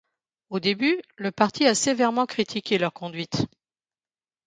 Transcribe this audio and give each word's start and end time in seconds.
Au 0.49 0.59
début, 0.59 0.99
le 1.17 1.29
parti 1.31 1.67
a 1.67 1.75
sévèrement 1.75 2.25
critiqué 2.25 2.79
leur 2.79 2.91
conduite. 2.91 3.45